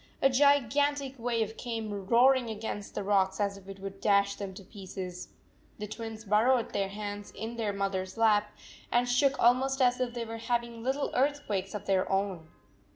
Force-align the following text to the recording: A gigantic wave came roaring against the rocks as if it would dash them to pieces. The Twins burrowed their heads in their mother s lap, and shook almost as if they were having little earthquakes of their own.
A 0.19 0.31
gigantic 0.31 1.13
wave 1.19 1.57
came 1.57 2.07
roaring 2.07 2.49
against 2.49 2.95
the 2.95 3.03
rocks 3.03 3.39
as 3.39 3.55
if 3.55 3.69
it 3.69 3.79
would 3.79 4.01
dash 4.01 4.33
them 4.33 4.51
to 4.55 4.63
pieces. 4.63 5.27
The 5.77 5.85
Twins 5.85 6.25
burrowed 6.25 6.73
their 6.73 6.87
heads 6.89 7.29
in 7.33 7.55
their 7.55 7.71
mother 7.71 8.01
s 8.01 8.17
lap, 8.17 8.49
and 8.91 9.07
shook 9.07 9.37
almost 9.39 9.79
as 9.79 9.99
if 9.99 10.15
they 10.15 10.25
were 10.25 10.37
having 10.39 10.81
little 10.81 11.11
earthquakes 11.13 11.75
of 11.75 11.85
their 11.85 12.11
own. 12.11 12.47